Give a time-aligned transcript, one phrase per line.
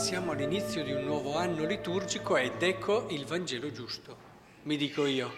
[0.00, 4.16] all'inizio di un nuovo anno liturgico ed ecco il Vangelo giusto,
[4.62, 5.30] mi dico io.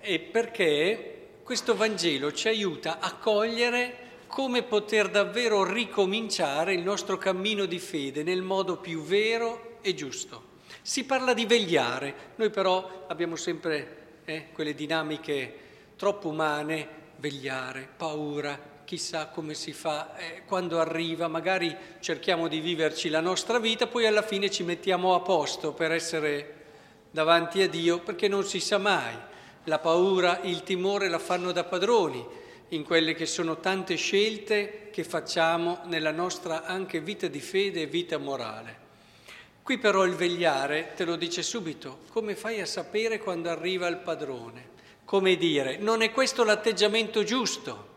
[0.00, 7.66] E perché questo Vangelo ci aiuta a cogliere come poter davvero ricominciare il nostro cammino
[7.66, 10.52] di fede nel modo più vero e giusto.
[10.80, 15.58] Si parla di vegliare, noi però abbiamo sempre eh, quelle dinamiche
[15.96, 18.58] troppo umane, vegliare, paura,
[18.94, 24.06] chissà come si fa, eh, quando arriva, magari cerchiamo di viverci la nostra vita, poi
[24.06, 26.54] alla fine ci mettiamo a posto per essere
[27.10, 29.12] davanti a Dio, perché non si sa mai.
[29.64, 32.24] La paura, il timore la fanno da padroni
[32.68, 37.86] in quelle che sono tante scelte che facciamo nella nostra anche vita di fede e
[37.86, 38.78] vita morale.
[39.60, 43.96] Qui però il vegliare te lo dice subito, come fai a sapere quando arriva il
[43.96, 44.68] padrone?
[45.04, 47.93] Come dire, non è questo l'atteggiamento giusto.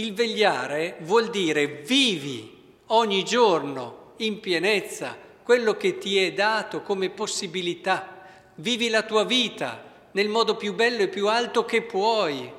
[0.00, 7.10] Il vegliare vuol dire vivi ogni giorno in pienezza quello che ti è dato come
[7.10, 12.50] possibilità, vivi la tua vita nel modo più bello e più alto che puoi,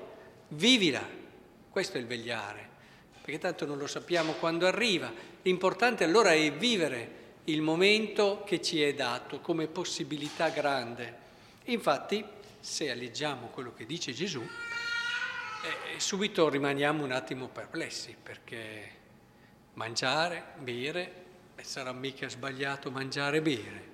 [0.49, 1.03] vivila.
[1.67, 2.69] Questo è il vegliare,
[3.23, 5.11] perché tanto non lo sappiamo quando arriva.
[5.41, 11.17] L'importante allora è vivere il momento che ci è dato come possibilità grande.
[11.65, 12.23] Infatti,
[12.59, 14.47] se alleggiamo quello che dice Gesù,
[15.63, 18.89] e subito rimaniamo un attimo perplessi perché
[19.73, 21.13] mangiare, bere,
[21.61, 23.89] sarà mica sbagliato mangiare e bere.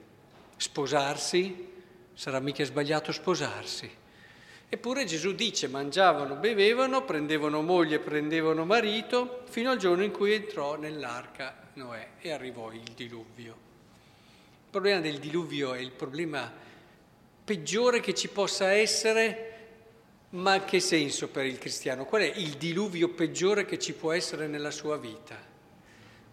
[0.56, 1.74] Sposarsi,
[2.14, 3.90] sarà mica sbagliato sposarsi.
[4.70, 10.76] Eppure Gesù dice mangiavano, bevevano, prendevano moglie, prendevano marito, fino al giorno in cui entrò
[10.76, 13.52] nell'arca Noè e arrivò il diluvio.
[13.54, 16.52] Il problema del diluvio è il problema
[17.44, 19.47] peggiore che ci possa essere
[20.30, 22.06] ma che senso per il cristiano?
[22.06, 25.38] Qual è il diluvio peggiore che ci può essere nella sua vita?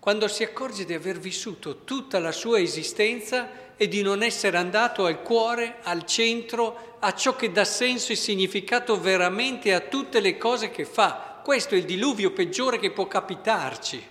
[0.00, 5.06] Quando si accorge di aver vissuto tutta la sua esistenza e di non essere andato
[5.06, 10.37] al cuore, al centro, a ciò che dà senso e significato veramente a tutte le
[10.37, 11.41] cose che fa.
[11.43, 14.03] Questo è il diluvio peggiore che può capitarci,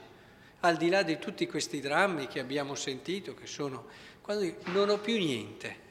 [0.62, 3.86] al di là di tutti questi drammi che abbiamo sentito, che sono
[4.22, 5.82] quando non ho più niente.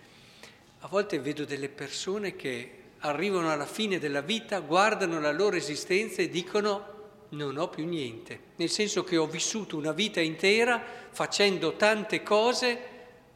[0.80, 6.22] A volte vedo delle persone che arrivano alla fine della vita, guardano la loro esistenza
[6.22, 6.90] e dicono
[7.30, 12.78] non ho più niente, nel senso che ho vissuto una vita intera facendo tante cose,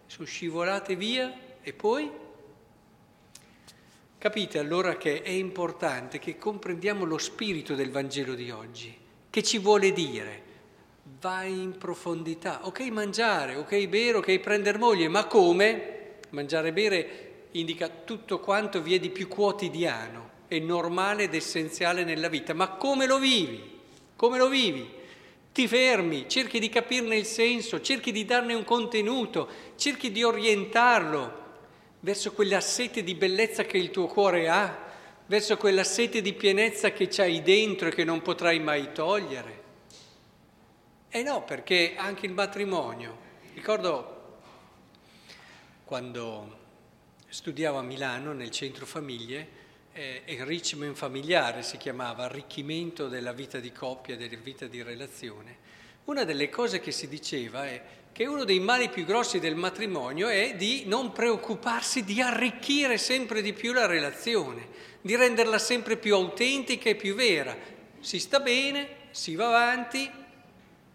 [0.06, 1.32] sono scivolate via
[1.62, 2.10] e poi?
[4.18, 8.96] Capite allora che è importante che comprendiamo lo spirito del Vangelo di oggi,
[9.30, 10.44] che ci vuole dire
[11.20, 16.18] vai in profondità, ok mangiare, ok bere, ok prendere moglie, ma come?
[16.30, 22.04] Mangiare e bere indica tutto quanto vi è di più quotidiano, è normale ed essenziale
[22.04, 23.80] nella vita, ma come lo vivi?
[24.14, 24.88] Come lo vivi?
[25.52, 31.44] Ti fermi, cerchi di capirne il senso, cerchi di darne un contenuto, cerchi di orientarlo
[32.00, 34.84] verso quella sete di bellezza che il tuo cuore ha,
[35.26, 39.64] verso quella sete di pienezza che c'hai dentro e che non potrai mai togliere.
[41.08, 43.16] E no, perché anche il matrimonio,
[43.54, 44.38] ricordo
[45.84, 46.55] quando
[47.36, 49.46] studiavo a Milano nel centro famiglie,
[49.92, 55.58] eh, enrichment familiare si chiamava, arricchimento della vita di coppia, della vita di relazione.
[56.04, 60.28] Una delle cose che si diceva è che uno dei mali più grossi del matrimonio
[60.28, 64.68] è di non preoccuparsi di arricchire sempre di più la relazione,
[65.02, 67.54] di renderla sempre più autentica e più vera.
[68.00, 70.10] Si sta bene, si va avanti,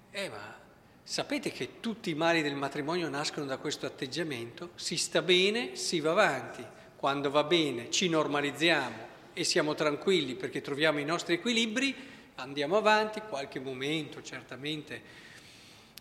[0.09, 0.60] eh, ma
[1.03, 4.71] Sapete che tutti i mali del matrimonio nascono da questo atteggiamento?
[4.75, 6.63] Si sta bene, si va avanti.
[6.95, 11.95] Quando va bene ci normalizziamo e siamo tranquilli perché troviamo i nostri equilibri,
[12.35, 15.29] andiamo avanti, qualche momento certamente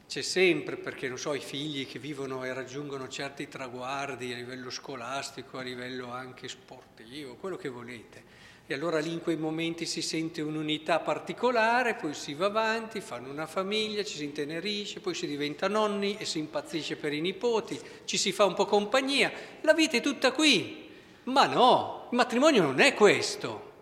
[0.06, 4.68] c'è sempre perché non so i figli che vivono e raggiungono certi traguardi a livello
[4.68, 8.24] scolastico, a livello anche sportivo, quello che volete
[8.70, 13.28] e allora lì in quei momenti si sente un'unità particolare, poi si va avanti, fanno
[13.28, 17.80] una famiglia, ci si intenerisce, poi si diventa nonni e si impazzisce per i nipoti,
[18.04, 19.32] ci si fa un po' compagnia.
[19.62, 20.88] La vita è tutta qui.
[21.24, 23.72] Ma no, il matrimonio non è questo.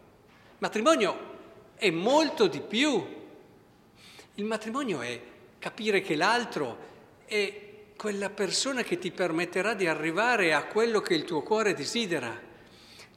[0.52, 1.18] Il matrimonio
[1.74, 3.06] è molto di più.
[4.36, 5.20] Il matrimonio è
[5.58, 6.78] capire che l'altro
[7.26, 7.60] è
[7.94, 12.47] quella persona che ti permetterà di arrivare a quello che il tuo cuore desidera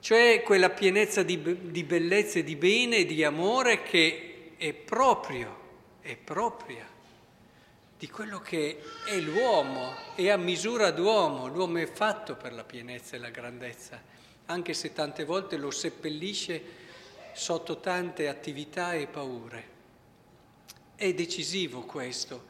[0.01, 5.59] cioè quella pienezza di, di bellezza e di bene e di amore che è proprio,
[6.01, 6.85] è propria
[8.01, 13.15] di quello che è l'uomo, è a misura d'uomo, l'uomo è fatto per la pienezza
[13.15, 14.01] e la grandezza,
[14.47, 16.63] anche se tante volte lo seppellisce
[17.33, 19.65] sotto tante attività e paure.
[20.95, 22.45] È decisivo questo,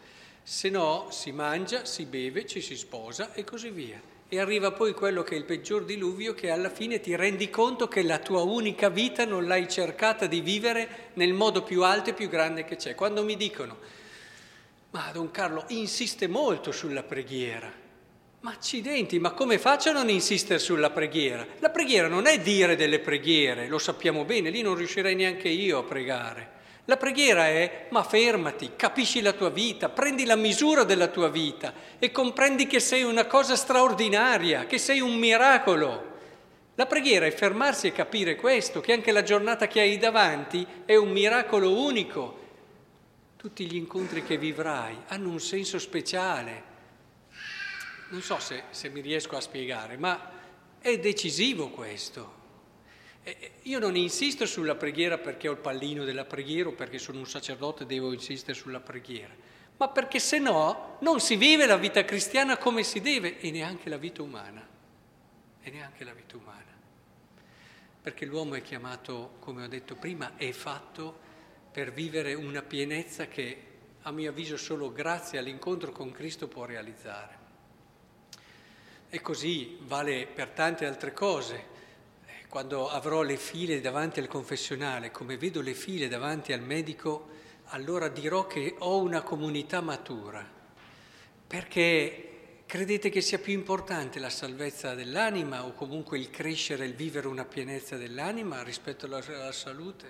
[0.51, 4.01] se no si mangia, si beve, ci si sposa e così via.
[4.27, 7.87] E arriva poi quello che è il peggior diluvio, che alla fine ti rendi conto
[7.87, 12.13] che la tua unica vita non l'hai cercata di vivere nel modo più alto e
[12.13, 12.95] più grande che c'è.
[12.95, 13.77] Quando mi dicono,
[14.89, 17.71] ma Don Carlo insiste molto sulla preghiera,
[18.41, 21.47] ma accidenti, ma come faccio a non insistere sulla preghiera?
[21.59, 25.77] La preghiera non è dire delle preghiere, lo sappiamo bene, lì non riuscirei neanche io
[25.77, 26.59] a pregare.
[26.91, 31.73] La preghiera è, ma fermati, capisci la tua vita, prendi la misura della tua vita
[31.97, 36.17] e comprendi che sei una cosa straordinaria, che sei un miracolo.
[36.75, 40.97] La preghiera è fermarsi e capire questo, che anche la giornata che hai davanti è
[40.97, 42.39] un miracolo unico.
[43.37, 46.63] Tutti gli incontri che vivrai hanno un senso speciale.
[48.09, 50.29] Non so se, se mi riesco a spiegare, ma
[50.81, 52.40] è decisivo questo.
[53.63, 57.27] Io non insisto sulla preghiera perché ho il pallino della preghiera o perché sono un
[57.27, 59.33] sacerdote e devo insistere sulla preghiera,
[59.77, 63.89] ma perché se no non si vive la vita cristiana come si deve e neanche
[63.89, 64.67] la vita umana.
[65.61, 66.65] E neanche la vita umana.
[68.01, 71.19] Perché l'uomo è chiamato, come ho detto prima, è fatto
[71.71, 73.65] per vivere una pienezza che
[74.01, 77.37] a mio avviso solo grazie all'incontro con Cristo può realizzare.
[79.09, 81.70] E così vale per tante altre cose
[82.51, 87.29] quando avrò le file davanti al confessionale, come vedo le file davanti al medico,
[87.67, 90.45] allora dirò che ho una comunità matura,
[91.47, 97.29] perché credete che sia più importante la salvezza dell'anima o comunque il crescere, il vivere
[97.29, 100.07] una pienezza dell'anima rispetto alla, alla salute?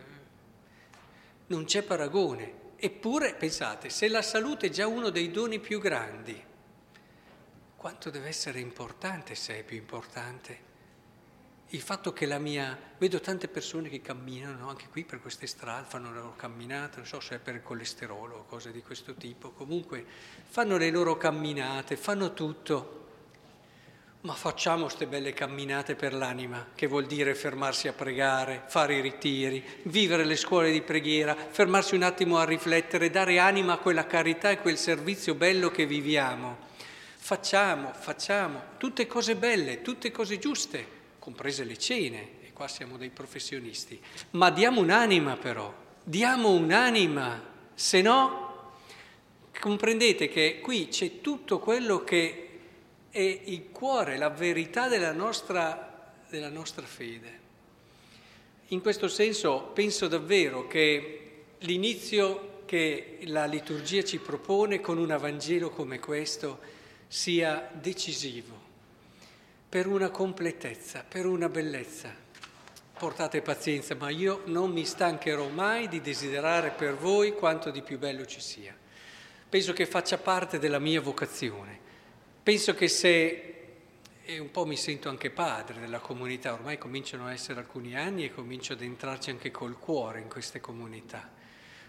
[1.45, 2.53] Non c'è paragone.
[2.75, 6.43] Eppure, pensate, se la salute è già uno dei doni più grandi,
[7.75, 10.70] quanto deve essere importante se è più importante?
[11.71, 12.77] Il fatto che la mia...
[12.97, 17.05] vedo tante persone che camminano anche qui per queste strade, fanno la loro camminata, non
[17.05, 20.05] so se è per il colesterolo o cose di questo tipo, comunque
[20.47, 22.99] fanno le loro camminate, fanno tutto.
[24.23, 29.01] Ma facciamo queste belle camminate per l'anima, che vuol dire fermarsi a pregare, fare i
[29.01, 34.05] ritiri, vivere le scuole di preghiera, fermarsi un attimo a riflettere, dare anima a quella
[34.05, 36.69] carità e quel servizio bello che viviamo.
[37.15, 43.11] Facciamo, facciamo, tutte cose belle, tutte cose giuste comprese le cene, e qua siamo dei
[43.11, 44.01] professionisti,
[44.31, 45.71] ma diamo un'anima però,
[46.03, 47.43] diamo un'anima,
[47.75, 48.71] se no
[49.59, 52.47] comprendete che qui c'è tutto quello che
[53.11, 57.39] è il cuore, la verità della nostra, della nostra fede.
[58.69, 65.69] In questo senso penso davvero che l'inizio che la liturgia ci propone con un Vangelo
[65.69, 66.59] come questo
[67.07, 68.70] sia decisivo
[69.71, 72.13] per una completezza, per una bellezza.
[72.97, 77.97] Portate pazienza, ma io non mi stancherò mai di desiderare per voi quanto di più
[77.97, 78.75] bello ci sia.
[79.47, 81.79] Penso che faccia parte della mia vocazione.
[82.43, 83.53] Penso che se,
[84.21, 88.25] e un po' mi sento anche padre della comunità, ormai cominciano a essere alcuni anni
[88.25, 91.31] e comincio ad entrarci anche col cuore in queste comunità.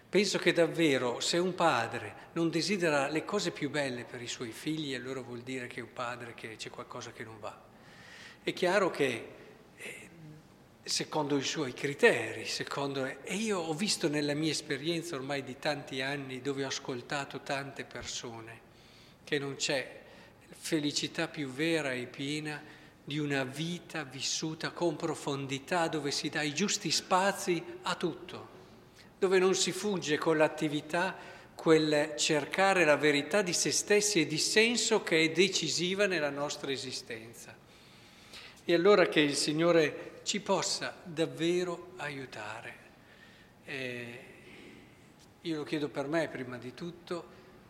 [0.09, 4.53] Penso che davvero se un padre non desidera le cose più belle per i suoi
[4.53, 7.71] figli, allora vuol dire che è un padre che c'è qualcosa che non va.
[8.45, 9.29] È chiaro che
[9.77, 10.09] eh,
[10.83, 13.05] secondo i suoi criteri, secondo...
[13.05, 17.85] e io ho visto nella mia esperienza ormai di tanti anni dove ho ascoltato tante
[17.85, 18.59] persone
[19.23, 20.01] che non c'è
[20.59, 22.61] felicità più vera e piena
[23.05, 28.49] di una vita vissuta con profondità dove si dà i giusti spazi a tutto,
[29.21, 31.17] dove non si fugge con l'attività
[31.55, 36.73] quel cercare la verità di se stessi e di senso che è decisiva nella nostra
[36.73, 37.62] esistenza.
[38.65, 42.77] E allora che il Signore ci possa davvero aiutare.
[43.65, 44.21] Eh,
[45.41, 47.25] io lo chiedo per me prima di tutto,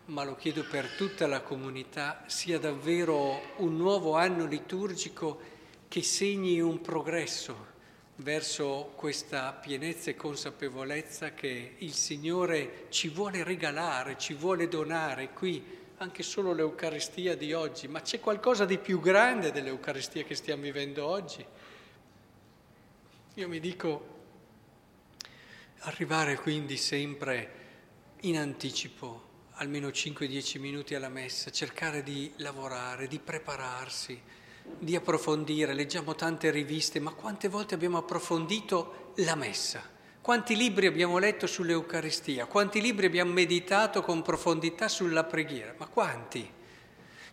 [0.05, 5.39] ma lo chiedo per tutta la comunità, sia davvero un nuovo anno liturgico
[5.87, 7.71] che segni un progresso
[8.17, 15.81] verso questa pienezza e consapevolezza che il Signore ci vuole regalare, ci vuole donare qui
[16.03, 21.05] anche solo l'Eucaristia di oggi, ma c'è qualcosa di più grande dell'Eucaristia che stiamo vivendo
[21.05, 21.43] oggi.
[23.35, 24.07] Io mi dico,
[25.79, 27.61] arrivare quindi sempre
[28.21, 34.21] in anticipo, almeno 5-10 minuti alla messa, cercare di lavorare, di prepararsi,
[34.77, 35.73] di approfondire.
[35.73, 39.89] Leggiamo tante riviste, ma quante volte abbiamo approfondito la messa?
[40.23, 42.45] Quanti libri abbiamo letto sull'Eucaristia?
[42.45, 45.75] Quanti libri abbiamo meditato con profondità sulla preghiera?
[45.75, 46.49] Ma quanti?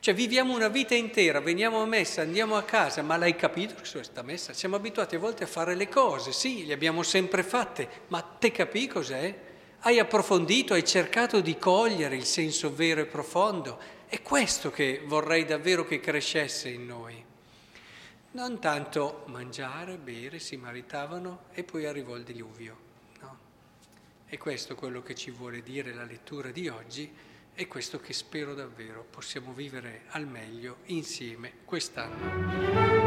[0.00, 4.22] Cioè viviamo una vita intera, veniamo a messa, andiamo a casa, ma l'hai capito questa
[4.22, 4.52] messa?
[4.52, 8.50] Siamo abituati a volte a fare le cose, sì, le abbiamo sempre fatte, ma te
[8.50, 9.38] capì cos'è?
[9.82, 13.78] hai approfondito, hai cercato di cogliere il senso vero e profondo.
[14.08, 17.29] È questo che vorrei davvero che crescesse in noi.
[18.32, 22.76] Non tanto mangiare, bere, si maritavano e poi arrivò il diluvio.
[23.20, 23.38] No?
[24.26, 27.12] E questo è quello che ci vuole dire la lettura di oggi
[27.52, 32.99] e questo che spero davvero possiamo vivere al meglio insieme quest'anno.